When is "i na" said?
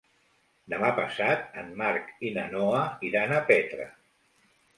2.31-2.47